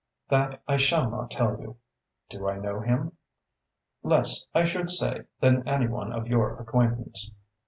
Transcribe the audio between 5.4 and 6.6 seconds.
than any one of your